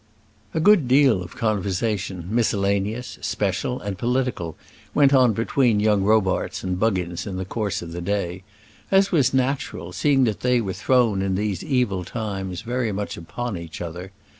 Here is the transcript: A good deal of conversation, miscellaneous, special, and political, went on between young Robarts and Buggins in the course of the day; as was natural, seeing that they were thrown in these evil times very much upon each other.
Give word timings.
A 0.55 0.59
good 0.59 0.87
deal 0.87 1.21
of 1.21 1.35
conversation, 1.35 2.25
miscellaneous, 2.27 3.19
special, 3.21 3.79
and 3.79 3.99
political, 3.99 4.57
went 4.95 5.13
on 5.13 5.33
between 5.33 5.79
young 5.79 6.01
Robarts 6.01 6.63
and 6.63 6.79
Buggins 6.79 7.27
in 7.27 7.37
the 7.37 7.45
course 7.45 7.83
of 7.83 7.91
the 7.91 8.01
day; 8.01 8.41
as 8.89 9.11
was 9.11 9.31
natural, 9.31 9.91
seeing 9.93 10.23
that 10.23 10.39
they 10.39 10.59
were 10.59 10.73
thrown 10.73 11.21
in 11.21 11.35
these 11.35 11.63
evil 11.63 12.03
times 12.03 12.61
very 12.63 12.91
much 12.91 13.15
upon 13.15 13.55
each 13.55 13.79
other. 13.79 14.11